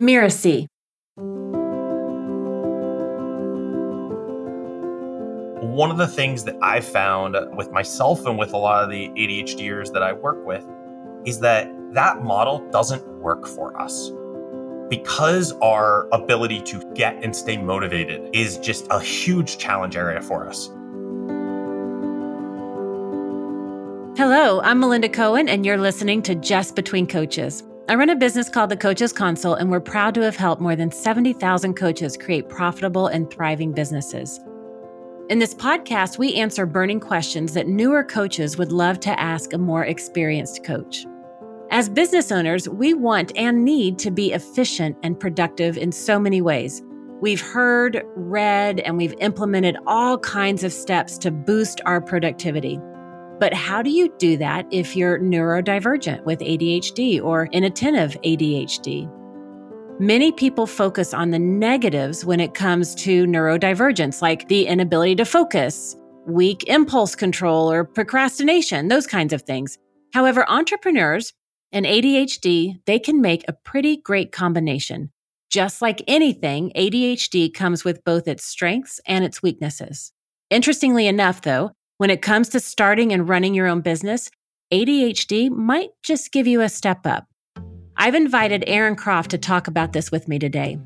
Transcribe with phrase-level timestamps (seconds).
[0.00, 0.68] Miracy.
[5.76, 9.08] One of the things that I found with myself and with a lot of the
[9.08, 10.66] ADHDers that I work with
[11.26, 14.10] is that that model doesn't work for us.
[14.88, 20.48] Because our ability to get and stay motivated is just a huge challenge area for
[20.48, 20.68] us.
[24.16, 27.62] Hello, I'm Melinda Cohen, and you're listening to Just Between Coaches.
[27.88, 30.74] I run a business called the Coaches Console, and we're proud to have helped more
[30.74, 34.40] than 70,000 coaches create profitable and thriving businesses.
[35.30, 39.58] In this podcast, we answer burning questions that newer coaches would love to ask a
[39.58, 41.06] more experienced coach.
[41.70, 46.42] As business owners, we want and need to be efficient and productive in so many
[46.42, 46.82] ways.
[47.20, 52.80] We've heard, read, and we've implemented all kinds of steps to boost our productivity.
[53.38, 59.10] But how do you do that if you're neurodivergent with ADHD or inattentive ADHD?
[60.00, 65.24] Many people focus on the negatives when it comes to neurodivergence, like the inability to
[65.24, 69.78] focus, weak impulse control, or procrastination, those kinds of things.
[70.12, 71.32] However, entrepreneurs
[71.72, 75.10] and ADHD, they can make a pretty great combination.
[75.50, 80.12] Just like anything, ADHD comes with both its strengths and its weaknesses.
[80.50, 84.30] Interestingly enough, though, when it comes to starting and running your own business,
[84.72, 87.26] ADHD might just give you a step up.
[87.96, 90.78] I've invited Aaron Croft to talk about this with me today.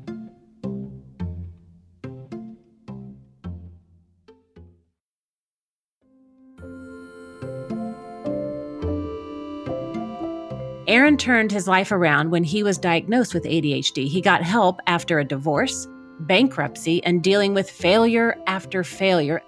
[10.87, 14.07] Aaron turned his life around when he was diagnosed with ADHD.
[14.07, 15.87] He got help after a divorce,
[16.21, 19.41] bankruptcy, and dealing with failure after failure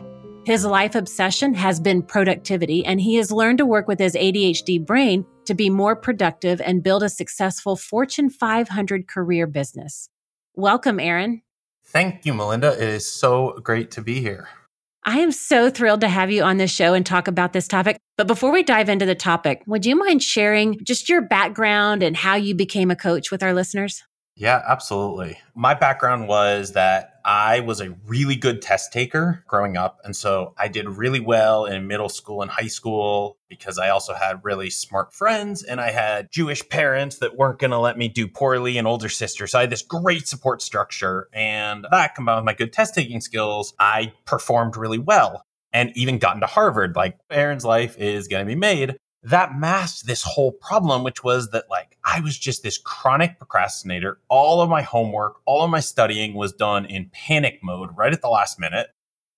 [0.45, 4.85] his life obsession has been productivity, and he has learned to work with his ADHD
[4.85, 10.09] brain to be more productive and build a successful Fortune 500 career business.
[10.55, 11.41] Welcome, Aaron.
[11.85, 12.73] Thank you, Melinda.
[12.73, 14.49] It is so great to be here.
[15.05, 17.97] I am so thrilled to have you on this show and talk about this topic.
[18.17, 22.15] But before we dive into the topic, would you mind sharing just your background and
[22.15, 24.01] how you became a coach with our listeners?
[24.35, 25.39] Yeah, absolutely.
[25.55, 29.99] My background was that I was a really good test taker growing up.
[30.03, 34.13] And so I did really well in middle school and high school because I also
[34.13, 38.09] had really smart friends and I had Jewish parents that weren't going to let me
[38.09, 39.51] do poorly and older sisters.
[39.51, 41.29] So I had this great support structure.
[41.33, 46.19] And that combined with my good test taking skills, I performed really well and even
[46.19, 46.95] got into Harvard.
[46.95, 51.49] Like Aaron's life is going to be made that masked this whole problem, which was
[51.51, 54.19] that like I was just this chronic procrastinator.
[54.29, 58.21] All of my homework, all of my studying was done in panic mode right at
[58.21, 58.87] the last minute.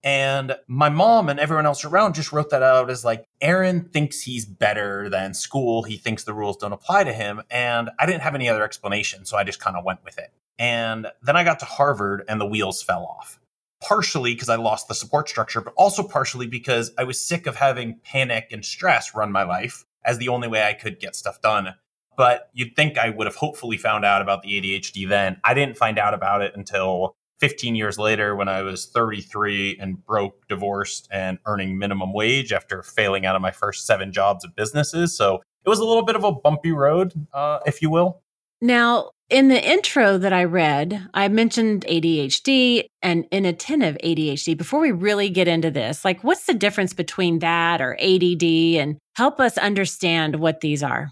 [0.04, 4.22] And my mom and everyone else around just wrote that out as like, Aaron thinks
[4.22, 5.82] he's better than school.
[5.82, 7.42] He thinks the rules don't apply to him.
[7.50, 9.26] And I didn't have any other explanation.
[9.26, 10.32] So I just kind of went with it.
[10.60, 13.40] And then I got to Harvard and the wheels fell off
[13.88, 17.56] partially because I lost the support structure, but also partially because I was sick of
[17.56, 21.42] having panic and stress run my life as the only way I could get stuff
[21.42, 21.76] done.
[22.18, 25.38] But you'd think I would have hopefully found out about the ADHD then.
[25.44, 30.04] I didn't find out about it until 15 years later when I was 33 and
[30.06, 34.56] broke, divorced, and earning minimum wage after failing out of my first seven jobs of
[34.56, 35.16] businesses.
[35.16, 38.22] So it was a little bit of a bumpy road, uh, if you will.
[38.62, 44.58] Now, in the intro that I read, I mentioned ADHD and inattentive ADHD.
[44.58, 48.98] Before we really get into this, like what's the difference between that or ADD and
[49.16, 51.10] help us understand what these are?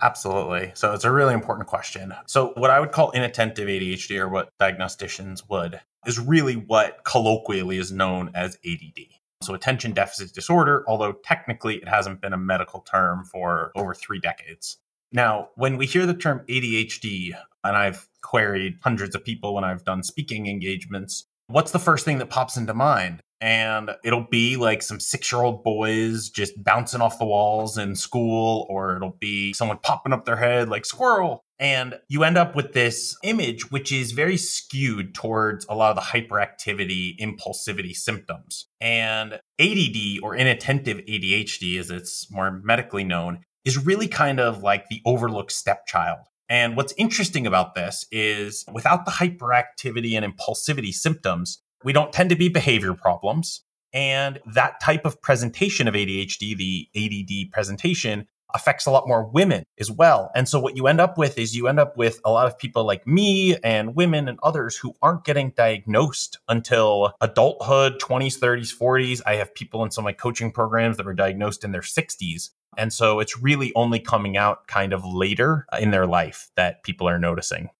[0.00, 0.70] Absolutely.
[0.74, 2.14] So it's a really important question.
[2.26, 7.78] So, what I would call inattentive ADHD or what diagnosticians would is really what colloquially
[7.78, 9.06] is known as ADD.
[9.42, 14.20] So, attention deficit disorder, although technically it hasn't been a medical term for over three
[14.20, 14.78] decades.
[15.12, 19.84] Now, when we hear the term ADHD, and I've queried hundreds of people when I've
[19.84, 23.20] done speaking engagements, what's the first thing that pops into mind?
[23.40, 27.94] And it'll be like some six year old boys just bouncing off the walls in
[27.94, 31.44] school, or it'll be someone popping up their head like squirrel.
[31.60, 35.96] And you end up with this image, which is very skewed towards a lot of
[35.96, 38.66] the hyperactivity, impulsivity symptoms.
[38.80, 44.88] And ADD or inattentive ADHD, as it's more medically known, is really kind of like
[44.88, 46.20] the overlooked stepchild.
[46.48, 52.30] And what's interesting about this is without the hyperactivity and impulsivity symptoms, we don't tend
[52.30, 53.62] to be behavior problems.
[53.92, 59.64] And that type of presentation of ADHD, the ADD presentation, affects a lot more women
[59.78, 60.30] as well.
[60.34, 62.58] And so what you end up with is you end up with a lot of
[62.58, 68.76] people like me and women and others who aren't getting diagnosed until adulthood, 20s, 30s,
[68.76, 69.20] 40s.
[69.26, 72.50] I have people in some of my coaching programs that were diagnosed in their 60s.
[72.76, 77.08] And so it's really only coming out kind of later in their life that people
[77.08, 77.70] are noticing.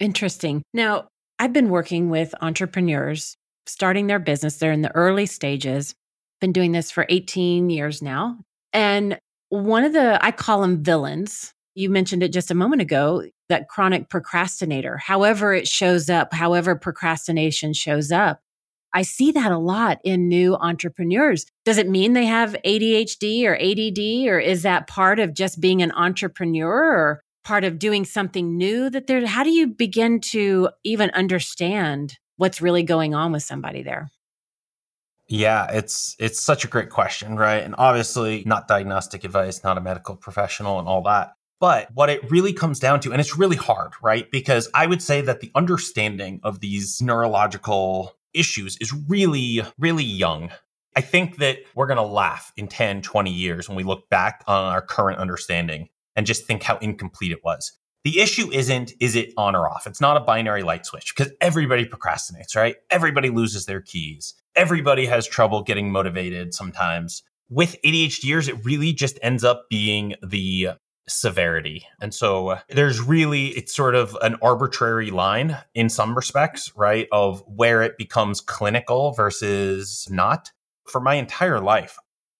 [0.00, 0.62] Interesting.
[0.74, 1.08] Now,
[1.38, 3.36] I've been working with entrepreneurs
[3.66, 4.56] starting their business.
[4.56, 5.94] They're in the early stages.
[6.40, 8.38] Been doing this for 18 years now.
[8.72, 11.54] And one of the, I call them villains.
[11.74, 16.74] You mentioned it just a moment ago that chronic procrastinator, however it shows up, however
[16.74, 18.40] procrastination shows up.
[18.94, 21.46] I see that a lot in new entrepreneurs.
[21.64, 25.82] Does it mean they have ADHD or ADD, or is that part of just being
[25.82, 30.70] an entrepreneur or part of doing something new that they're, how do you begin to
[30.84, 34.10] even understand what's really going on with somebody there?
[35.28, 37.62] Yeah, it's it's such a great question, right?
[37.62, 41.34] And obviously not diagnostic advice, not a medical professional and all that.
[41.60, 44.30] But what it really comes down to, and it's really hard, right?
[44.30, 50.50] Because I would say that the understanding of these neurological issues is really, really young.
[50.96, 54.44] I think that we're going to laugh in 10, 20 years when we look back
[54.46, 57.72] on our current understanding and just think how incomplete it was.
[58.04, 59.86] The issue isn't, is it on or off?
[59.86, 62.76] It's not a binary light switch because everybody procrastinates, right?
[62.90, 64.34] Everybody loses their keys.
[64.58, 67.22] Everybody has trouble getting motivated sometimes.
[67.48, 70.70] With ADHDers, it really just ends up being the
[71.08, 71.86] severity.
[72.00, 77.06] And so there's really, it's sort of an arbitrary line in some respects, right?
[77.12, 80.50] Of where it becomes clinical versus not.
[80.88, 81.96] For my entire life,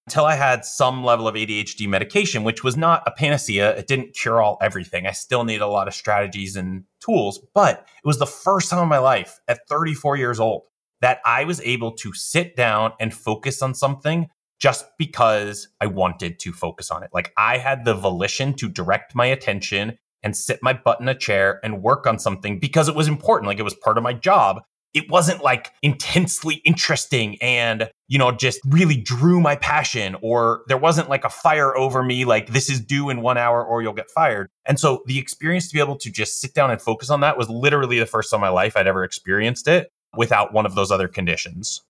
[0.08, 3.76] until I had some level of ADHD medication, which was not a panacea.
[3.76, 5.06] It didn't cure all everything.
[5.06, 8.82] I still need a lot of strategies and tools, but it was the first time
[8.82, 10.67] in my life at 34 years old
[11.00, 14.28] that I was able to sit down and focus on something
[14.58, 17.10] just because I wanted to focus on it.
[17.12, 21.14] Like I had the volition to direct my attention and sit my butt in a
[21.14, 23.46] chair and work on something because it was important.
[23.46, 24.62] Like it was part of my job.
[24.94, 30.78] It wasn't like intensely interesting and, you know, just really drew my passion or there
[30.78, 33.92] wasn't like a fire over me, like this is due in one hour or you'll
[33.92, 34.48] get fired.
[34.64, 37.38] And so the experience to be able to just sit down and focus on that
[37.38, 40.74] was literally the first time in my life I'd ever experienced it without one of
[40.74, 41.80] those other conditions.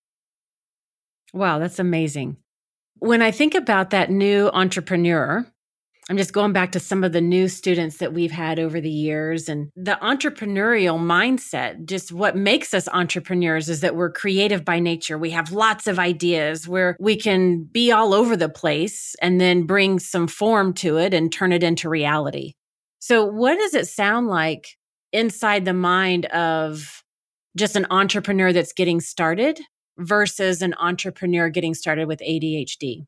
[1.33, 2.37] Wow, that's amazing.
[2.99, 5.47] When I think about that new entrepreneur,
[6.11, 8.91] I'm just going back to some of the new students that we've had over the
[8.91, 11.87] years and the entrepreneurial mindset.
[11.87, 15.17] Just what makes us entrepreneurs is that we're creative by nature.
[15.17, 19.65] We have lots of ideas where we can be all over the place and then
[19.65, 22.55] bring some form to it and turn it into reality.
[22.99, 24.77] So, what does it sound like
[25.13, 27.03] inside the mind of
[27.59, 29.61] just an entrepreneur that's getting started
[29.99, 33.07] versus an entrepreneur getting started with ADHD?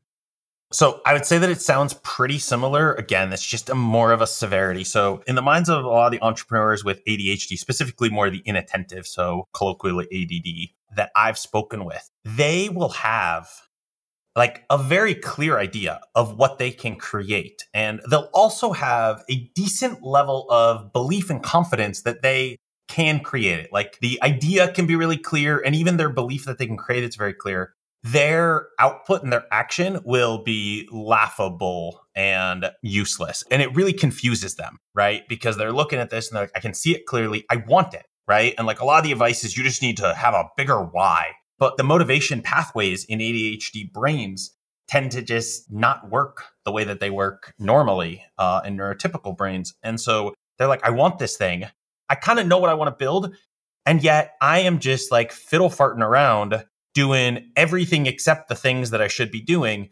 [0.73, 2.93] So I would say that it sounds pretty similar.
[2.93, 4.85] Again, it's just a more of a severity.
[4.85, 8.41] So in the minds of a lot of the entrepreneurs with ADHD, specifically more the
[8.45, 13.49] inattentive, so colloquially ADD, that I've spoken with, they will have
[14.33, 17.65] like a very clear idea of what they can create.
[17.73, 22.57] And they'll also have a decent level of belief and confidence that they
[22.91, 23.71] can create it.
[23.71, 27.05] Like the idea can be really clear, and even their belief that they can create
[27.05, 27.73] it's very clear.
[28.03, 33.43] Their output and their action will be laughable and useless.
[33.49, 35.21] And it really confuses them, right?
[35.29, 37.45] Because they're looking at this and they're like, I can see it clearly.
[37.49, 38.55] I want it, right?
[38.57, 40.79] And like a lot of the advice is you just need to have a bigger
[40.83, 41.27] why.
[41.59, 44.57] But the motivation pathways in ADHD brains
[44.87, 49.75] tend to just not work the way that they work normally uh, in neurotypical brains.
[49.83, 51.65] And so they're like, I want this thing.
[52.11, 53.33] I kind of know what I want to build.
[53.85, 59.01] And yet I am just like fiddle farting around doing everything except the things that
[59.01, 59.89] I should be doing.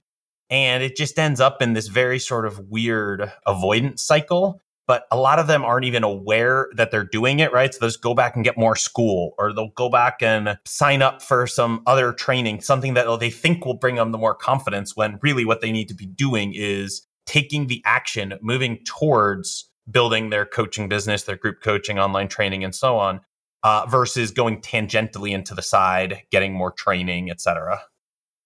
[0.49, 4.61] And it just ends up in this very sort of weird avoidance cycle.
[4.85, 7.71] But a lot of them aren't even aware that they're doing it, right?
[7.71, 11.03] So they'll just go back and get more school, or they'll go back and sign
[11.03, 14.95] up for some other training, something that they think will bring them the more confidence
[14.95, 20.29] when really what they need to be doing is taking the action, moving towards building
[20.29, 23.21] their coaching business, their group coaching, online training, and so on,
[23.63, 27.81] uh, versus going tangentially into the side, getting more training, et cetera.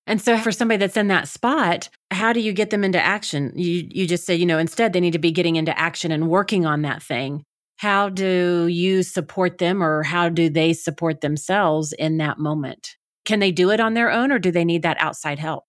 [0.05, 3.53] And so for somebody that's in that spot, how do you get them into action?
[3.55, 6.29] You you just say, you know, instead they need to be getting into action and
[6.29, 7.43] working on that thing.
[7.77, 12.95] How do you support them or how do they support themselves in that moment?
[13.25, 15.63] Can they do it on their own or do they need that outside help?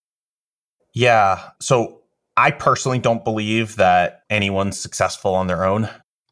[0.93, 1.51] Yeah.
[1.61, 2.03] So
[2.37, 5.89] I personally don't believe that anyone's successful on their own.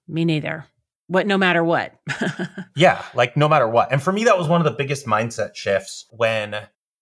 [0.09, 0.66] Me neither.
[1.06, 1.94] What, no matter what.
[2.76, 3.92] yeah, like no matter what.
[3.92, 6.56] And for me, that was one of the biggest mindset shifts when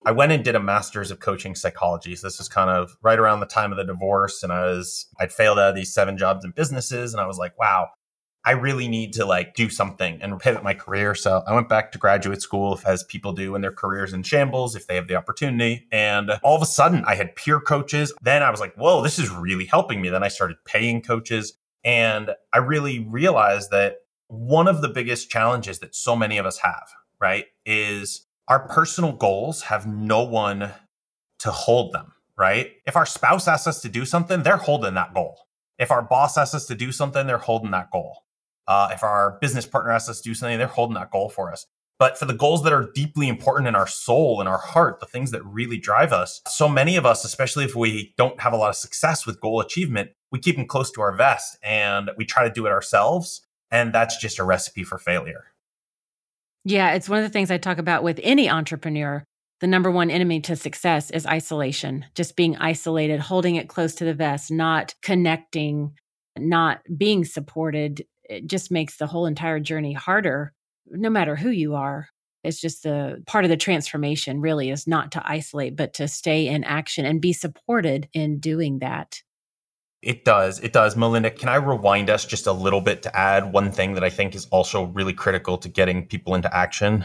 [0.04, 2.16] I went and did a master's of coaching psychology.
[2.16, 4.42] So this was kind of right around the time of the divorce.
[4.42, 7.12] And I was, I'd failed out of these seven jobs and businesses.
[7.12, 7.88] And I was like, wow,
[8.44, 11.14] I really need to like do something and pivot my career.
[11.14, 14.75] So I went back to graduate school as people do when their careers in shambles,
[14.75, 15.87] if they have the opportunity.
[15.92, 18.14] And all of a sudden I had peer coaches.
[18.23, 20.09] Then I was like, whoa, this is really helping me.
[20.09, 21.52] Then I started paying coaches.
[21.85, 23.97] And I really realized that
[24.28, 26.88] one of the biggest challenges that so many of us have,
[27.20, 30.70] right, is our personal goals have no one
[31.40, 32.73] to hold them, right?
[32.87, 35.37] If our spouse asks us to do something, they're holding that goal.
[35.78, 38.25] If our boss asks us to do something, they're holding that goal.
[38.71, 41.50] Uh, if our business partner asks us to do something, they're holding that goal for
[41.50, 41.67] us.
[41.99, 45.07] But for the goals that are deeply important in our soul and our heart, the
[45.07, 48.57] things that really drive us, so many of us, especially if we don't have a
[48.57, 52.25] lot of success with goal achievement, we keep them close to our vest and we
[52.25, 53.43] try to do it ourselves.
[53.73, 55.47] And that's just a recipe for failure.
[56.65, 59.25] Yeah, it's one of the things I talk about with any entrepreneur.
[59.59, 64.05] The number one enemy to success is isolation, just being isolated, holding it close to
[64.05, 65.97] the vest, not connecting,
[66.39, 68.05] not being supported.
[68.30, 70.54] It just makes the whole entire journey harder
[70.87, 72.08] no matter who you are.
[72.42, 76.46] It's just the part of the transformation really is not to isolate, but to stay
[76.46, 79.20] in action and be supported in doing that.
[80.00, 80.60] It does.
[80.60, 80.96] It does.
[80.96, 84.08] Melinda, can I rewind us just a little bit to add one thing that I
[84.08, 87.04] think is also really critical to getting people into action?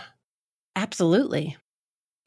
[0.77, 1.57] Absolutely.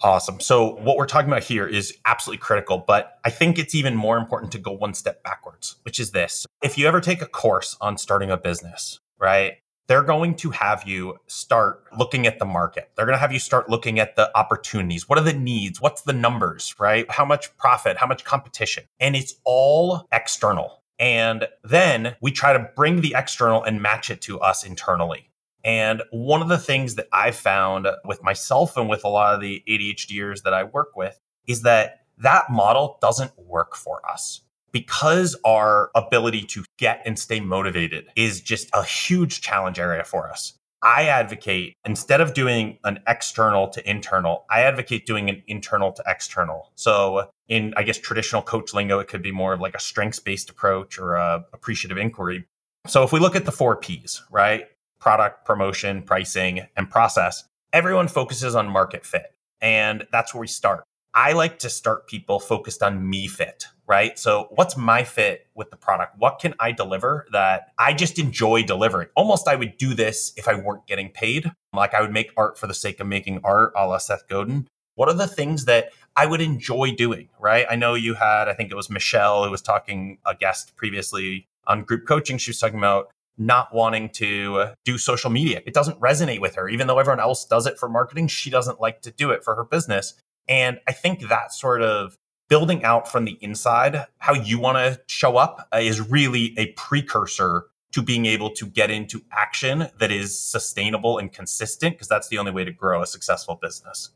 [0.00, 0.38] Awesome.
[0.40, 4.16] So, what we're talking about here is absolutely critical, but I think it's even more
[4.16, 6.46] important to go one step backwards, which is this.
[6.62, 9.54] If you ever take a course on starting a business, right?
[9.88, 12.90] they're going to have you start looking at the market.
[12.94, 15.08] They're going to have you start looking at the opportunities.
[15.08, 15.80] What are the needs?
[15.80, 17.10] What's the numbers, right?
[17.10, 17.96] How much profit?
[17.96, 18.84] How much competition?
[19.00, 20.82] And it's all external.
[20.98, 25.30] And then we try to bring the external and match it to us internally.
[25.68, 29.42] And one of the things that I've found with myself and with a lot of
[29.42, 34.40] the ADHDers that I work with is that that model doesn't work for us
[34.72, 40.30] because our ability to get and stay motivated is just a huge challenge area for
[40.30, 40.54] us.
[40.82, 46.02] I advocate instead of doing an external to internal, I advocate doing an internal to
[46.06, 46.72] external.
[46.76, 50.18] So in I guess traditional coach lingo, it could be more of like a strengths
[50.18, 52.46] based approach or a appreciative inquiry.
[52.87, 54.66] So if we look at the four P's, right?
[55.00, 59.34] Product, promotion, pricing, and process, everyone focuses on market fit.
[59.60, 60.84] And that's where we start.
[61.14, 64.18] I like to start people focused on me fit, right?
[64.18, 66.18] So, what's my fit with the product?
[66.18, 69.08] What can I deliver that I just enjoy delivering?
[69.16, 71.50] Almost, I would do this if I weren't getting paid.
[71.72, 74.68] Like, I would make art for the sake of making art, a la Seth Godin.
[74.94, 77.66] What are the things that I would enjoy doing, right?
[77.70, 81.46] I know you had, I think it was Michelle who was talking, a guest previously
[81.66, 82.38] on group coaching.
[82.38, 85.62] She was talking about not wanting to do social media.
[85.64, 86.68] It doesn't resonate with her.
[86.68, 89.54] Even though everyone else does it for marketing, she doesn't like to do it for
[89.54, 90.14] her business.
[90.49, 92.16] And I think that sort of
[92.49, 96.73] building out from the inside how you want to show up uh, is really a
[96.73, 102.28] precursor to being able to get into action that is sustainable and consistent because that's
[102.28, 104.11] the only way to grow a successful business.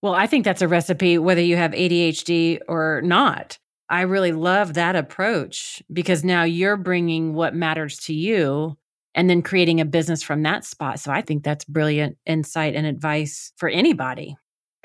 [0.00, 3.58] Well, I think that's a recipe whether you have ADHD or not.
[3.92, 8.78] I really love that approach because now you're bringing what matters to you
[9.14, 10.98] and then creating a business from that spot.
[10.98, 14.34] So I think that's brilliant insight and advice for anybody.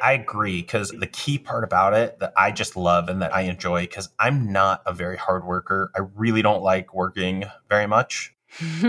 [0.04, 3.44] I agree because the key part about it that I just love and that I
[3.44, 5.90] enjoy because I'm not a very hard worker.
[5.96, 8.36] I really don't like working very much.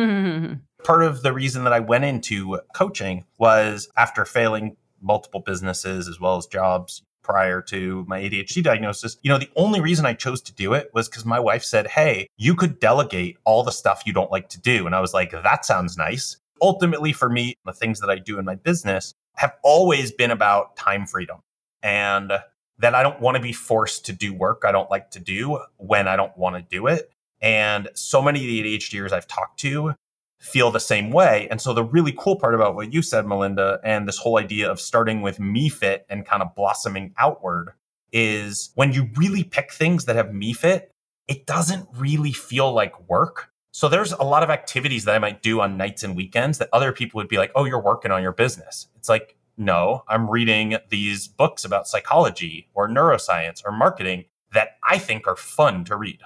[0.83, 6.19] part of the reason that I went into coaching was after failing multiple businesses as
[6.19, 9.19] well as jobs prior to my ADHD diagnosis.
[9.23, 11.87] You know, the only reason I chose to do it was because my wife said,
[11.87, 14.87] Hey, you could delegate all the stuff you don't like to do.
[14.87, 16.39] And I was like, That sounds nice.
[16.63, 20.77] Ultimately, for me, the things that I do in my business have always been about
[20.77, 21.39] time freedom
[21.83, 22.33] and
[22.79, 25.61] that I don't want to be forced to do work I don't like to do
[25.77, 27.11] when I don't want to do it.
[27.41, 29.95] And so many of the ADHDers I've talked to
[30.39, 31.49] feel the same way.
[31.51, 34.71] And so the really cool part about what you said, Melinda, and this whole idea
[34.71, 37.73] of starting with me fit and kind of blossoming outward
[38.13, 40.93] is when you really pick things that have me fit,
[41.27, 43.51] it doesn't really feel like work.
[43.73, 46.71] So there's a lot of activities that I might do on nights and weekends that
[46.73, 50.31] other people would be like, "Oh, you're working on your business." It's like, "No, I'm
[50.31, 55.97] reading these books about psychology or neuroscience or marketing that I think are fun to
[55.97, 56.23] read."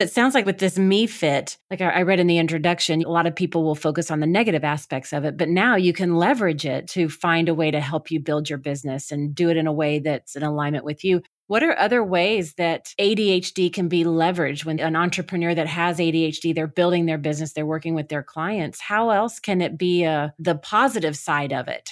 [0.00, 3.26] It sounds like with this me fit, like I read in the introduction, a lot
[3.26, 6.64] of people will focus on the negative aspects of it, but now you can leverage
[6.64, 9.66] it to find a way to help you build your business and do it in
[9.66, 11.20] a way that's in alignment with you.
[11.48, 16.54] What are other ways that ADHD can be leveraged when an entrepreneur that has ADHD,
[16.54, 18.80] they're building their business, they're working with their clients?
[18.80, 21.90] How else can it be uh, the positive side of it?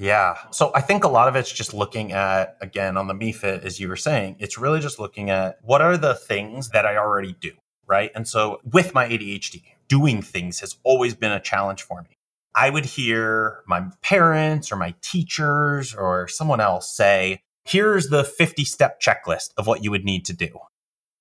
[0.00, 0.38] Yeah.
[0.50, 3.78] So I think a lot of it's just looking at, again, on the MeFit, as
[3.78, 7.36] you were saying, it's really just looking at what are the things that I already
[7.38, 7.52] do,
[7.86, 8.10] right?
[8.14, 12.16] And so with my ADHD, doing things has always been a challenge for me.
[12.54, 18.64] I would hear my parents or my teachers or someone else say, here's the 50
[18.64, 20.60] step checklist of what you would need to do.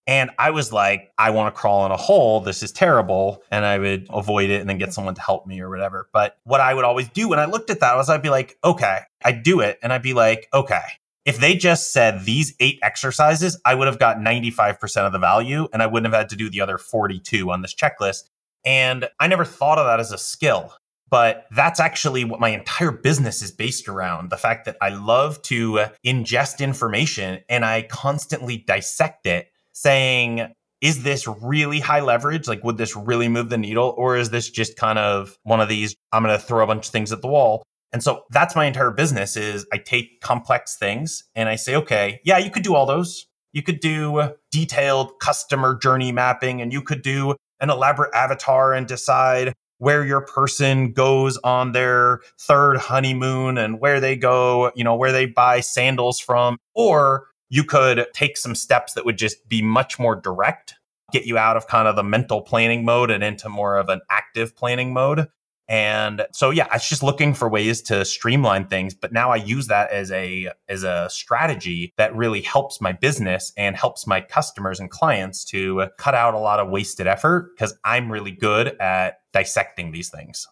[0.10, 2.40] And I was like, I want to crawl in a hole.
[2.40, 3.44] This is terrible.
[3.52, 6.10] And I would avoid it and then get someone to help me or whatever.
[6.12, 8.58] But what I would always do when I looked at that was I'd be like,
[8.64, 9.78] okay, I'd do it.
[9.84, 10.82] And I'd be like, okay,
[11.26, 15.68] if they just said these eight exercises, I would have got 95% of the value
[15.72, 18.30] and I wouldn't have had to do the other 42 on this checklist.
[18.66, 20.74] And I never thought of that as a skill.
[21.12, 25.40] But that's actually what my entire business is based around the fact that I love
[25.44, 29.52] to ingest information and I constantly dissect it,
[29.82, 32.48] saying, is this really high leverage?
[32.48, 33.94] Like, would this really move the needle?
[33.98, 36.88] Or is this just kind of one of these, I'm going to throw a bunch
[36.88, 37.64] of things at the wall?
[37.92, 42.20] And so that's my entire business is I take complex things and I say, okay,
[42.24, 43.26] yeah, you could do all those.
[43.52, 48.88] You could do detailed customer journey mapping and you could do an elaborate avatar and
[48.88, 54.96] decide where your person goes on their third honeymoon and where they go, you know,
[54.96, 56.58] where they buy sandals from.
[56.76, 60.76] Or you could take some steps that would just be much more direct,
[61.12, 64.02] get you out of kind of the mental planning mode and into more of an
[64.10, 65.28] active planning mode.
[65.68, 69.68] And so yeah, it's just looking for ways to streamline things, but now I use
[69.68, 74.80] that as a as a strategy that really helps my business and helps my customers
[74.80, 79.20] and clients to cut out a lot of wasted effort because I'm really good at
[79.32, 80.48] dissecting these things.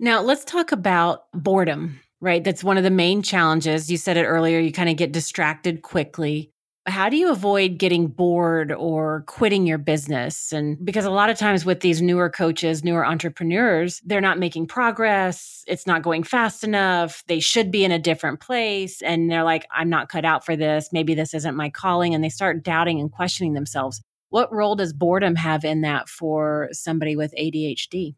[0.00, 2.42] Now, let's talk about boredom, right?
[2.42, 3.90] That's one of the main challenges.
[3.90, 6.52] You said it earlier, you kind of get distracted quickly
[6.86, 10.52] how do you avoid getting bored or quitting your business?
[10.52, 14.66] And because a lot of times with these newer coaches, newer entrepreneurs, they're not making
[14.66, 15.62] progress.
[15.68, 17.22] It's not going fast enough.
[17.28, 19.00] They should be in a different place.
[19.00, 20.88] And they're like, I'm not cut out for this.
[20.92, 22.14] Maybe this isn't my calling.
[22.14, 24.02] And they start doubting and questioning themselves.
[24.30, 28.16] What role does boredom have in that for somebody with ADHD?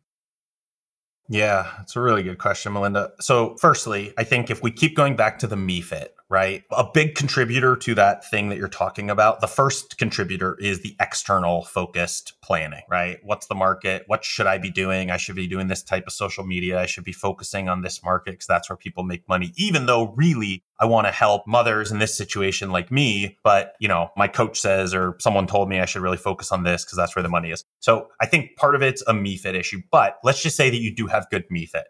[1.29, 3.13] Yeah, it's a really good question, Melinda.
[3.21, 6.65] So, firstly, I think if we keep going back to the MEFIT, right?
[6.71, 10.97] A big contributor to that thing that you're talking about, the first contributor is the
[11.01, 13.21] external focused planning, right?
[13.23, 14.05] What's the market?
[14.07, 15.11] What should I be doing?
[15.11, 16.81] I should be doing this type of social media.
[16.81, 20.13] I should be focusing on this market because that's where people make money, even though
[20.17, 24.29] really I want to help mothers in this situation like me, but you know, my
[24.29, 27.23] coach says or someone told me I should really focus on this because that's where
[27.23, 27.65] the money is.
[27.81, 30.95] So I think part of it's a MEFIT issue, but let's just say that you
[30.95, 31.85] do have good MEFIT.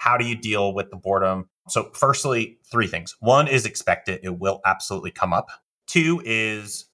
[0.00, 1.50] How do you deal with the boredom?
[1.68, 3.14] So, firstly, three things.
[3.20, 5.48] One is expect it, it will absolutely come up.
[5.86, 6.86] Two is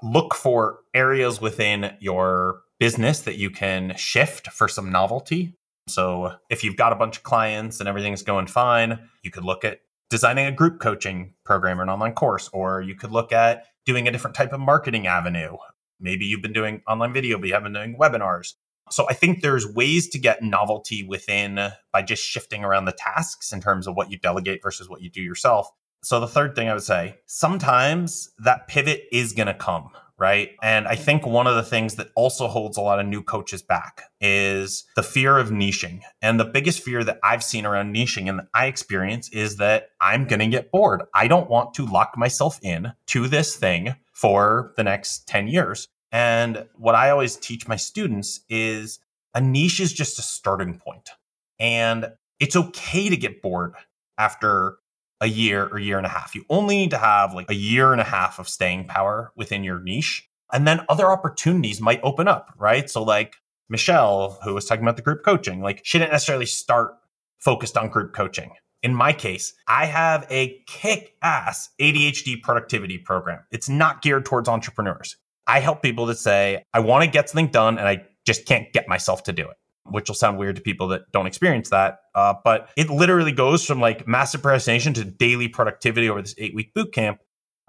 [0.00, 5.56] look for areas within your business that you can shift for some novelty.
[5.88, 9.64] So, if you've got a bunch of clients and everything's going fine, you could look
[9.64, 9.80] at
[10.12, 14.06] designing a group coaching program or an online course, or you could look at doing
[14.06, 15.56] a different type of marketing avenue.
[15.98, 18.52] Maybe you've been doing online video, but you haven't been doing webinars.
[18.90, 23.54] So I think there's ways to get novelty within by just shifting around the tasks
[23.54, 25.70] in terms of what you delegate versus what you do yourself.
[26.02, 30.50] So the third thing I would say, sometimes that pivot is going to come, right?
[30.62, 33.60] And I think one of the things that also holds a lot of new coaches
[33.60, 36.02] back is the fear of niching.
[36.22, 40.26] And the biggest fear that I've seen around niching and I experience is that I'm
[40.26, 41.02] going to get bored.
[41.12, 45.88] I don't want to lock myself in to this thing for the next 10 years.
[46.12, 49.00] And what I always teach my students is
[49.34, 51.10] a niche is just a starting point.
[51.58, 53.74] And it's okay to get bored
[54.18, 54.76] after
[55.22, 56.34] a year or year and a half.
[56.34, 59.64] You only need to have like a year and a half of staying power within
[59.64, 60.28] your niche.
[60.52, 62.90] And then other opportunities might open up, right?
[62.90, 63.36] So, like
[63.70, 66.96] Michelle, who was talking about the group coaching, like she didn't necessarily start
[67.38, 68.50] focused on group coaching.
[68.82, 73.44] In my case, I have a kick ass ADHD productivity program.
[73.52, 75.16] It's not geared towards entrepreneurs.
[75.46, 78.72] I help people to say, I want to get something done and I just can't
[78.72, 79.56] get myself to do it,
[79.86, 82.00] which will sound weird to people that don't experience that.
[82.14, 86.54] Uh, but it literally goes from like massive procrastination to daily productivity over this eight
[86.54, 87.20] week boot camp.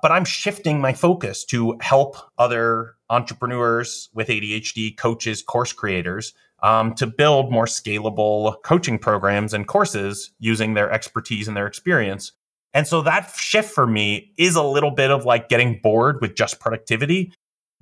[0.02, 6.94] But I'm shifting my focus to help other entrepreneurs with ADHD, coaches, course creators um,
[6.96, 12.32] to build more scalable coaching programs and courses using their expertise and their experience.
[12.74, 16.36] And so that shift for me is a little bit of like getting bored with
[16.36, 17.34] just productivity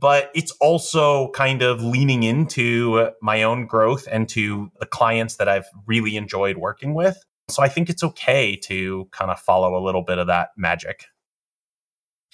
[0.01, 5.47] but it's also kind of leaning into my own growth and to the clients that
[5.47, 7.23] I've really enjoyed working with.
[7.49, 11.05] So I think it's okay to kind of follow a little bit of that magic.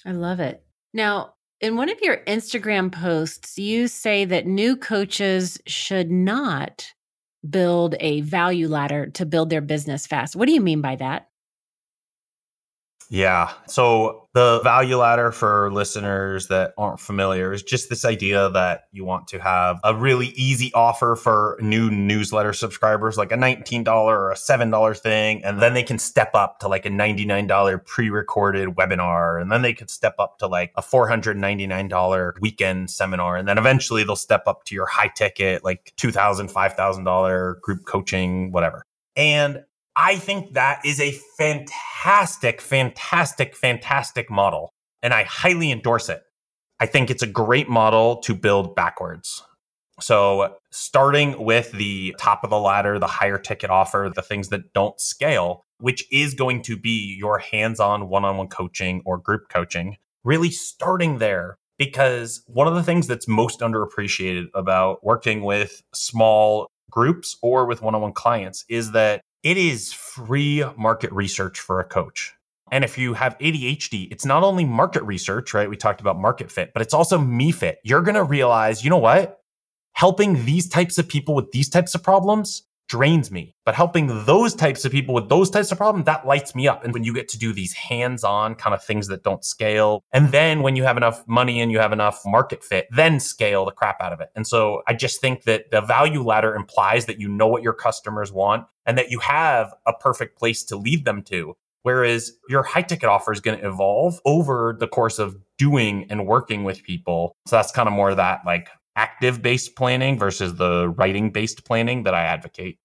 [0.04, 0.64] I love it.
[0.94, 6.92] Now, in one of your Instagram posts, you say that new coaches should not
[7.48, 10.36] build a value ladder to build their business fast.
[10.36, 11.27] What do you mean by that?
[13.10, 13.52] Yeah.
[13.66, 19.04] So the value ladder for listeners that aren't familiar is just this idea that you
[19.04, 24.30] want to have a really easy offer for new newsletter subscribers, like a $19 or
[24.30, 25.42] a $7 thing.
[25.42, 29.40] And then they can step up to like a $99 pre recorded webinar.
[29.40, 33.36] And then they could step up to like a $499 weekend seminar.
[33.36, 38.52] And then eventually they'll step up to your high ticket, like $2,000, $5,000 group coaching,
[38.52, 38.82] whatever.
[39.16, 39.64] And
[40.00, 44.70] I think that is a fantastic, fantastic, fantastic model.
[45.02, 46.22] And I highly endorse it.
[46.78, 49.42] I think it's a great model to build backwards.
[50.00, 54.72] So, starting with the top of the ladder, the higher ticket offer, the things that
[54.72, 59.18] don't scale, which is going to be your hands on one on one coaching or
[59.18, 61.56] group coaching, really starting there.
[61.76, 67.82] Because one of the things that's most underappreciated about working with small groups or with
[67.82, 72.34] one on one clients is that it is free market research for a coach.
[72.70, 75.70] And if you have ADHD, it's not only market research, right?
[75.70, 77.78] We talked about market fit, but it's also me fit.
[77.82, 79.40] You're going to realize, you know what?
[79.94, 83.54] Helping these types of people with these types of problems drains me.
[83.64, 86.84] But helping those types of people with those types of problems, that lights me up.
[86.84, 90.02] And when you get to do these hands on kind of things that don't scale,
[90.12, 93.64] and then when you have enough money and you have enough market fit, then scale
[93.64, 94.30] the crap out of it.
[94.34, 97.74] And so I just think that the value ladder implies that you know what your
[97.74, 101.54] customers want and that you have a perfect place to lead them to.
[101.82, 106.26] Whereas your high ticket offer is going to evolve over the course of doing and
[106.26, 107.34] working with people.
[107.46, 108.68] So that's kind of more that like
[108.98, 112.78] active based planning versus the writing based planning that I advocate.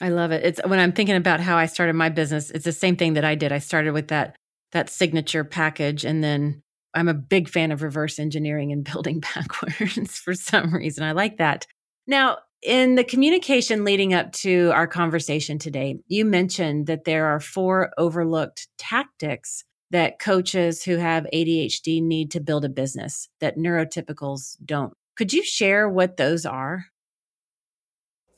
[0.00, 0.42] I love it.
[0.42, 3.24] It's when I'm thinking about how I started my business, it's the same thing that
[3.24, 3.52] I did.
[3.52, 4.36] I started with that
[4.72, 6.62] that signature package and then
[6.94, 11.04] I'm a big fan of reverse engineering and building backwards for some reason.
[11.04, 11.66] I like that.
[12.06, 17.38] Now, in the communication leading up to our conversation today, you mentioned that there are
[17.38, 24.56] four overlooked tactics that coaches who have ADHD need to build a business that neurotypicals
[24.64, 24.94] don't.
[25.16, 26.86] Could you share what those are?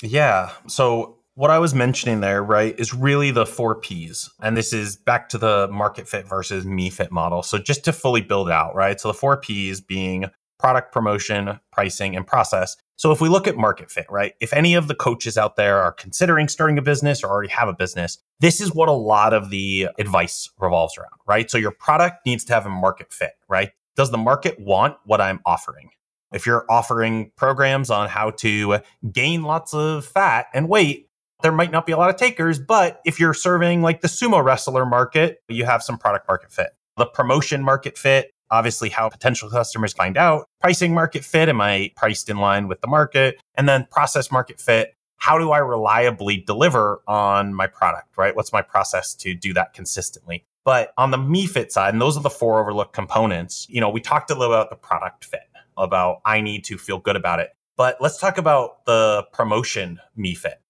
[0.03, 0.51] Yeah.
[0.67, 4.31] So, what I was mentioning there, right, is really the four P's.
[4.41, 7.43] And this is back to the market fit versus me fit model.
[7.43, 9.01] So, just to fully build out, right?
[9.01, 10.27] So, the four P's being
[10.59, 12.77] product promotion, pricing, and process.
[12.97, 15.81] So, if we look at market fit, right, if any of the coaches out there
[15.81, 19.33] are considering starting a business or already have a business, this is what a lot
[19.33, 21.51] of the advice revolves around, right?
[21.51, 23.71] So, your product needs to have a market fit, right?
[23.97, 25.91] Does the market want what I'm offering?
[26.33, 28.81] If you're offering programs on how to
[29.13, 31.09] gain lots of fat and weight,
[31.43, 32.59] there might not be a lot of takers.
[32.59, 36.71] But if you're serving like the sumo wrestler market, you have some product market fit.
[36.97, 40.47] The promotion market fit, obviously, how potential customers find out.
[40.61, 43.39] Pricing market fit, am I priced in line with the market?
[43.55, 48.35] And then process market fit, how do I reliably deliver on my product, right?
[48.35, 50.45] What's my process to do that consistently?
[50.65, 53.89] But on the me fit side, and those are the four overlooked components, you know,
[53.89, 55.45] we talked a little about the product fit
[55.77, 57.51] about I need to feel good about it.
[57.77, 60.61] But let's talk about the promotion me fit.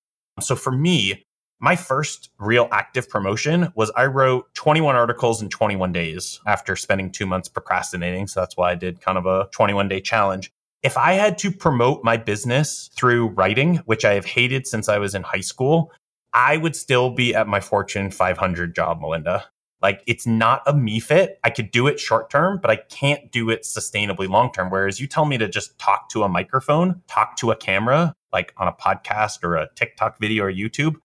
[0.40, 1.25] So for me,
[1.59, 7.11] my first real active promotion was I wrote 21 articles in 21 days after spending
[7.11, 8.27] two months procrastinating.
[8.27, 10.51] So that's why I did kind of a 21 day challenge.
[10.83, 14.99] If I had to promote my business through writing, which I have hated since I
[14.99, 15.92] was in high school,
[16.33, 19.47] I would still be at my Fortune 500 job, Melinda.
[19.82, 21.38] Like it's not a me fit.
[21.44, 24.70] I could do it short term, but I can't do it sustainably long term.
[24.70, 28.52] Whereas you tell me to just talk to a microphone, talk to a camera, like
[28.56, 30.96] on a podcast or a TikTok video or YouTube.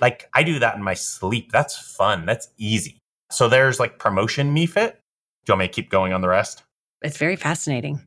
[0.00, 1.50] Like I do that in my sleep.
[1.52, 2.26] That's fun.
[2.26, 2.98] That's easy.
[3.30, 5.00] So there's like promotion me fit.
[5.44, 6.62] Do you want me to keep going on the rest?
[7.02, 8.00] It's very fascinating.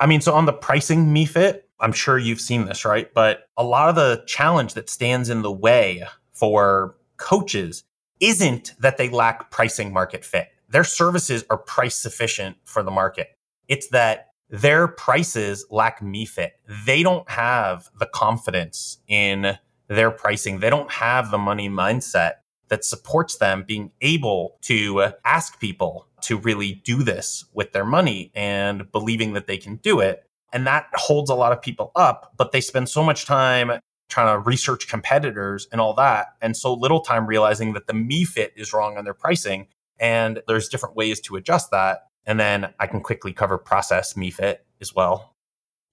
[0.00, 3.12] I mean, so on the pricing me fit, I'm sure you've seen this, right?
[3.12, 7.84] But a lot of the challenge that stands in the way for coaches
[8.20, 10.48] isn't that they lack pricing market fit.
[10.68, 13.28] Their services are price sufficient for the market.
[13.68, 16.54] It's that their prices lack me fit.
[16.86, 20.60] They don't have the confidence in their pricing.
[20.60, 22.34] They don't have the money mindset
[22.68, 28.30] that supports them being able to ask people to really do this with their money
[28.34, 30.24] and believing that they can do it.
[30.52, 33.72] And that holds a lot of people up, but they spend so much time
[34.08, 38.24] trying to research competitors and all that, and so little time realizing that the me
[38.24, 39.66] fit is wrong on their pricing.
[40.00, 42.06] And there's different ways to adjust that.
[42.24, 45.34] And then I can quickly cover process me fit as well.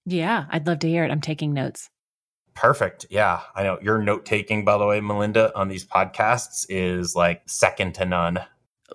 [0.04, 1.10] Yeah, I'd love to hear it.
[1.10, 1.88] I'm taking notes.
[2.54, 3.06] Perfect.
[3.10, 3.40] Yeah.
[3.54, 7.96] I know your note taking, by the way, Melinda, on these podcasts is like second
[7.96, 8.38] to none.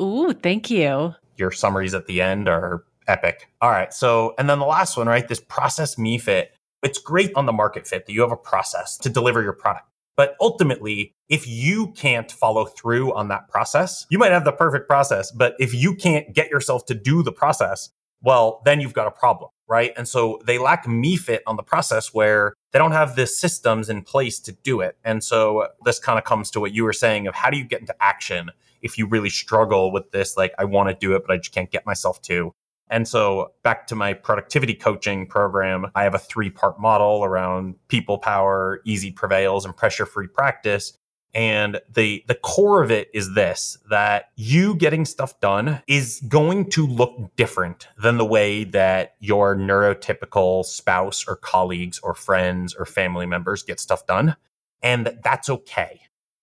[0.01, 1.13] Ooh, thank you.
[1.35, 3.49] Your summaries at the end are epic.
[3.61, 3.93] All right.
[3.93, 5.27] So, and then the last one, right?
[5.27, 6.53] This process me fit
[6.83, 9.87] it's great on the market fit that you have a process to deliver your product.
[10.17, 14.87] But ultimately, if you can't follow through on that process, you might have the perfect
[14.87, 17.89] process, but if you can't get yourself to do the process,
[18.21, 19.93] well, then you've got a problem, right?
[19.97, 23.89] And so they lack me fit on the process where they don't have the systems
[23.89, 24.97] in place to do it.
[25.03, 27.63] And so this kind of comes to what you were saying of how do you
[27.63, 31.23] get into action if you really struggle with this, like, I want to do it,
[31.25, 32.53] but I just can't get myself to.
[32.91, 37.75] And so back to my productivity coaching program, I have a three part model around
[37.87, 40.93] people power, easy prevails, and pressure free practice.
[41.33, 46.69] And the, the core of it is this, that you getting stuff done is going
[46.71, 52.85] to look different than the way that your neurotypical spouse or colleagues or friends or
[52.85, 54.35] family members get stuff done.
[54.81, 56.01] And that's okay.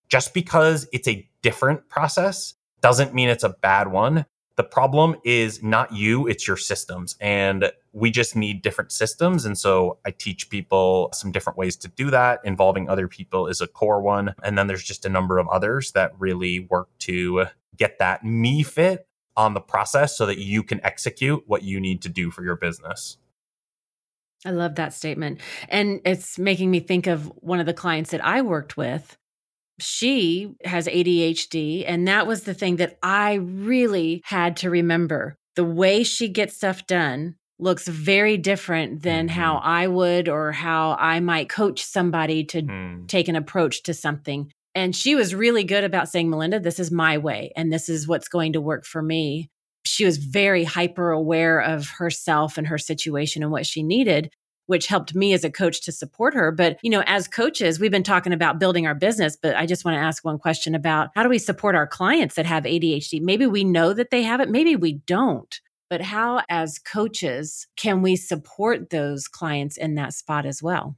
[0.08, 4.24] Just because it's a different process doesn't mean it's a bad one.
[4.58, 7.14] The problem is not you, it's your systems.
[7.20, 9.44] And we just need different systems.
[9.44, 12.40] And so I teach people some different ways to do that.
[12.42, 14.34] Involving other people is a core one.
[14.42, 18.64] And then there's just a number of others that really work to get that me
[18.64, 22.42] fit on the process so that you can execute what you need to do for
[22.42, 23.16] your business.
[24.44, 25.40] I love that statement.
[25.68, 29.16] And it's making me think of one of the clients that I worked with
[29.78, 31.84] she has ADHD.
[31.86, 35.36] And that was the thing that I really had to remember.
[35.56, 39.40] The way she gets stuff done looks very different than mm-hmm.
[39.40, 43.08] how I would or how I might coach somebody to mm.
[43.08, 44.52] take an approach to something.
[44.74, 48.06] And she was really good about saying, Melinda, this is my way and this is
[48.06, 49.50] what's going to work for me.
[49.84, 54.30] She was very hyper aware of herself and her situation and what she needed
[54.68, 56.52] which helped me as a coach to support her.
[56.52, 59.84] But, you know, as coaches, we've been talking about building our business, but I just
[59.84, 63.20] want to ask one question about how do we support our clients that have ADHD?
[63.22, 65.58] Maybe we know that they have it, maybe we don't.
[65.88, 70.96] But how, as coaches, can we support those clients in that spot as well?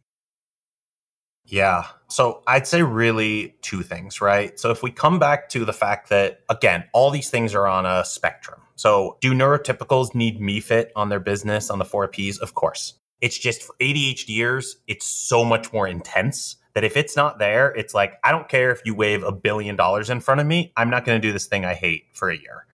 [1.44, 1.86] Yeah.
[2.08, 4.58] So I'd say really two things, right?
[4.58, 7.86] So if we come back to the fact that, again, all these things are on
[7.86, 8.60] a spectrum.
[8.74, 12.38] So do neurotypicals need me fit on their business on the four Ps?
[12.38, 12.94] Of course.
[13.20, 17.94] It's just for ADHDers, it's so much more intense that if it's not there, it's
[17.94, 20.90] like, I don't care if you wave a billion dollars in front of me, I'm
[20.90, 22.66] not going to do this thing I hate for a year.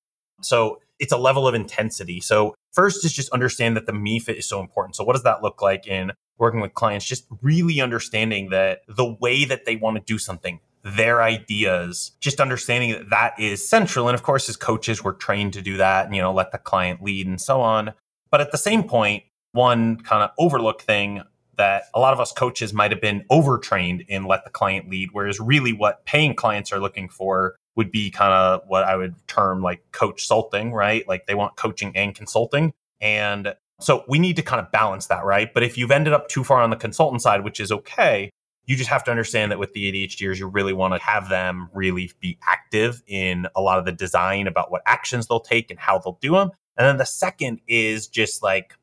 [0.43, 2.21] So it's a level of intensity.
[2.21, 4.97] So first is just understand that the me fit is so important.
[4.97, 7.07] So what does that look like in working with clients?
[7.07, 12.41] Just really understanding that the way that they want to do something, their ideas, just
[12.41, 14.09] understanding that that is central.
[14.09, 16.59] And of course, as coaches, we're trained to do that and, you know, let the
[16.59, 17.95] client lead and so on.
[18.31, 19.25] But at the same point,
[19.57, 21.23] one kind of overlook thing
[21.57, 25.09] that a lot of us coaches might have been overtrained in let the client lead,
[25.13, 29.15] whereas really what paying clients are looking for would be kind of what I would
[29.27, 31.07] term like coach salting, right?
[31.09, 32.73] Like they want coaching and consulting.
[33.01, 35.53] And so we need to kind of balance that, right?
[35.53, 38.31] But if you've ended up too far on the consultant side, which is okay,
[38.65, 41.69] you just have to understand that with the ADHDers, you really want to have them
[41.73, 45.79] really be active in a lot of the design about what actions they'll take and
[45.79, 46.51] how they'll do them.
[46.77, 48.75] And then the second is just like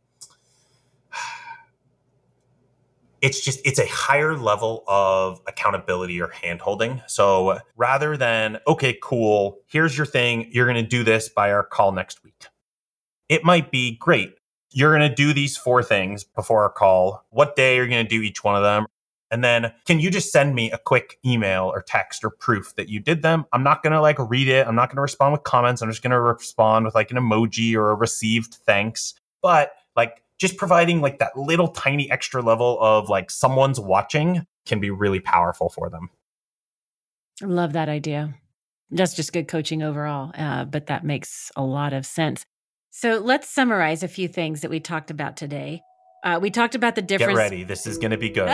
[3.24, 7.02] it's just it's a higher level of accountability or handholding.
[7.10, 11.64] So rather than okay cool here's your thing you're going to do this by our
[11.64, 12.46] call next week.
[13.30, 14.36] It might be great
[14.74, 17.24] you're going to do these four things before our call.
[17.30, 18.88] What day are you going to do each one of them?
[19.30, 22.90] And then can you just send me a quick email or text or proof that
[22.90, 23.46] you did them?
[23.54, 24.68] I'm not going to like read it.
[24.68, 25.82] I'm not going to respond with comments.
[25.82, 29.14] I'm just going to respond with like an emoji or a received thanks.
[29.42, 34.82] But like just providing like that little tiny extra level of like someone's watching can
[34.82, 36.10] be really powerful for them.
[37.42, 38.34] I love that idea.
[38.92, 42.44] That's just good coaching overall, uh, but that makes a lot of sense.
[42.90, 45.82] So let's summarize a few things that we talked about today.
[46.26, 47.38] Uh, we talked about the difference.
[47.38, 47.64] Get ready.
[47.64, 48.54] This is going to be good.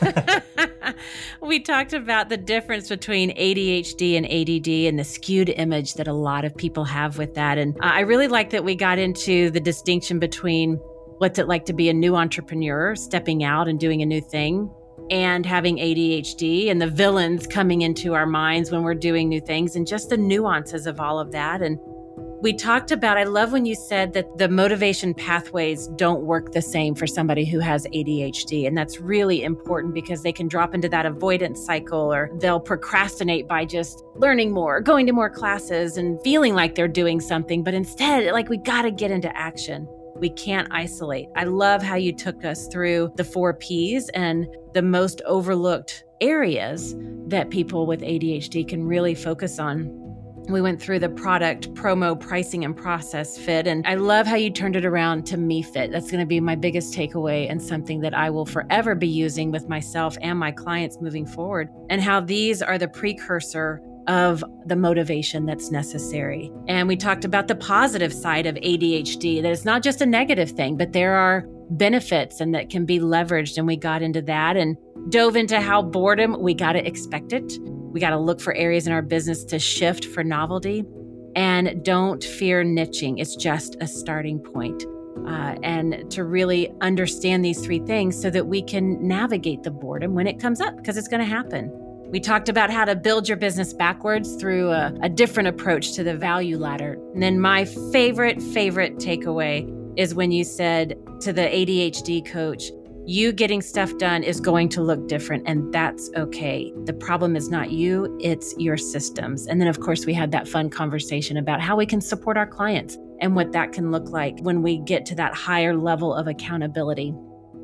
[1.42, 6.12] we talked about the difference between ADHD and ADD and the skewed image that a
[6.12, 7.58] lot of people have with that.
[7.58, 10.80] And I really like that we got into the distinction between
[11.18, 14.70] what's it like to be a new entrepreneur, stepping out and doing a new thing,
[15.10, 19.76] and having ADHD and the villains coming into our minds when we're doing new things,
[19.76, 21.62] and just the nuances of all of that.
[21.62, 21.78] And
[22.44, 26.60] we talked about, I love when you said that the motivation pathways don't work the
[26.60, 28.66] same for somebody who has ADHD.
[28.66, 33.48] And that's really important because they can drop into that avoidance cycle or they'll procrastinate
[33.48, 37.64] by just learning more, going to more classes and feeling like they're doing something.
[37.64, 39.88] But instead, like we got to get into action.
[40.16, 41.28] We can't isolate.
[41.36, 46.94] I love how you took us through the four P's and the most overlooked areas
[47.28, 49.90] that people with ADHD can really focus on.
[50.48, 53.66] We went through the product, promo, pricing, and process fit.
[53.66, 55.90] And I love how you turned it around to me fit.
[55.90, 59.50] That's going to be my biggest takeaway and something that I will forever be using
[59.50, 61.70] with myself and my clients moving forward.
[61.88, 66.52] And how these are the precursor of the motivation that's necessary.
[66.68, 70.50] And we talked about the positive side of ADHD, that it's not just a negative
[70.50, 73.56] thing, but there are benefits and that can be leveraged.
[73.56, 74.76] And we got into that and
[75.08, 77.58] dove into how boredom, we got to expect it.
[77.60, 80.84] We got to look for areas in our business to shift for novelty.
[81.36, 84.84] And don't fear niching, it's just a starting point.
[85.26, 90.14] Uh, and to really understand these three things so that we can navigate the boredom
[90.14, 91.70] when it comes up, because it's going to happen.
[92.14, 96.04] We talked about how to build your business backwards through a, a different approach to
[96.04, 96.92] the value ladder.
[97.12, 102.70] And then my favorite, favorite takeaway is when you said to the ADHD coach,
[103.04, 106.72] you getting stuff done is going to look different, and that's okay.
[106.84, 109.48] The problem is not you, it's your systems.
[109.48, 112.46] And then, of course, we had that fun conversation about how we can support our
[112.46, 116.28] clients and what that can look like when we get to that higher level of
[116.28, 117.12] accountability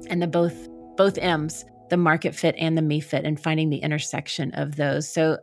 [0.08, 3.78] and the both both M's, the market fit and the me fit, and finding the
[3.78, 5.12] intersection of those.
[5.12, 5.38] So,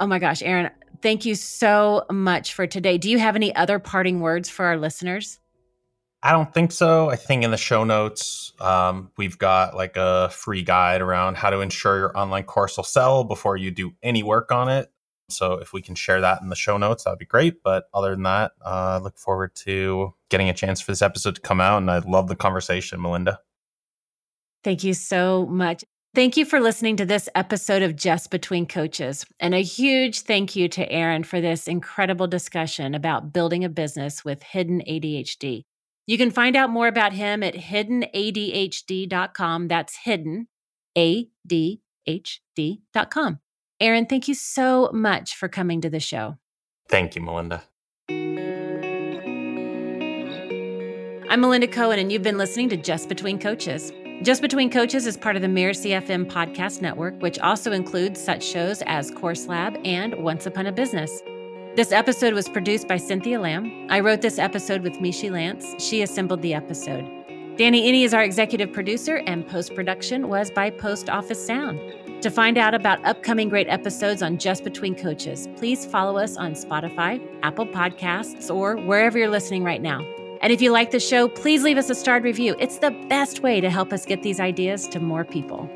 [0.00, 0.70] oh my gosh, Aaron,
[1.02, 2.98] thank you so much for today.
[2.98, 5.38] Do you have any other parting words for our listeners?
[6.22, 7.10] I don't think so.
[7.10, 11.50] I think in the show notes, um, we've got like a free guide around how
[11.50, 14.90] to ensure your online course will sell before you do any work on it.
[15.28, 17.62] So if we can share that in the show notes, that'd be great.
[17.62, 21.02] But other than that, uh, I uh, look forward to getting a chance for this
[21.02, 21.78] episode to come out.
[21.78, 23.40] And I love the conversation, Melinda.
[24.64, 25.84] Thank you so much.
[26.14, 29.26] Thank you for listening to this episode of Just Between Coaches.
[29.40, 34.24] And a huge thank you to Aaron for this incredible discussion about building a business
[34.24, 35.64] with hidden ADHD.
[36.06, 39.68] You can find out more about him at hiddenadhd.com.
[39.68, 40.46] That's hidden,
[40.96, 41.80] A-D-H-D.com.
[43.80, 46.36] Aaron, thank you so much for coming to the show.
[46.88, 47.64] Thank you, Melinda.
[51.28, 53.92] I'm Melinda Cohen, and you've been listening to Just Between Coaches.
[54.22, 58.42] Just Between Coaches is part of the Mirasee FM podcast network, which also includes such
[58.42, 61.20] shows as Course Lab and Once Upon a Business.
[61.74, 63.88] This episode was produced by Cynthia Lamb.
[63.90, 65.74] I wrote this episode with Mishi Lance.
[65.82, 67.04] She assembled the episode.
[67.56, 71.78] Danny Iny is our executive producer, and post production was by Post Office Sound.
[72.22, 76.52] To find out about upcoming great episodes on Just Between Coaches, please follow us on
[76.52, 80.00] Spotify, Apple Podcasts, or wherever you're listening right now.
[80.44, 82.54] And if you like the show, please leave us a starred review.
[82.58, 85.70] It's the best way to help us get these ideas to more people.